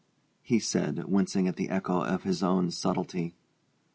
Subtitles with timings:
[0.41, 3.35] he said, wincing at the echo of his own subtlety.